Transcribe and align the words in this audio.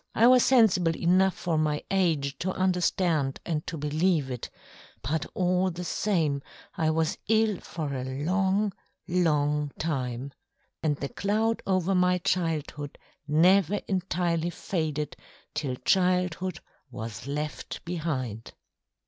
I 0.15 0.25
was 0.25 0.43
sensible 0.43 0.95
enough 0.95 1.35
for 1.35 1.59
my 1.59 1.83
age 1.91 2.39
to 2.39 2.51
understand 2.53 3.39
and 3.45 3.67
to 3.67 3.77
believe 3.77 4.31
it, 4.31 4.49
but 5.03 5.27
all 5.35 5.69
the 5.69 5.83
same 5.83 6.41
I 6.75 6.89
was 6.89 7.19
ill 7.29 7.59
for 7.59 7.93
a 7.93 8.03
long, 8.03 8.73
long 9.07 9.69
time. 9.77 10.33
And 10.81 10.95
the 10.97 11.09
cloud 11.09 11.61
over 11.67 11.93
my 11.93 12.17
childhood 12.17 12.97
never 13.27 13.75
entirely 13.87 14.49
faded 14.49 15.15
till 15.53 15.75
childhood 15.75 16.61
was 16.89 17.27
left 17.27 17.85
behind. 17.85 18.53